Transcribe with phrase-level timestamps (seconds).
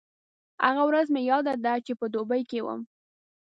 [0.65, 2.81] هغه ورځ مې یاده ده چې په دوبۍ کې وم.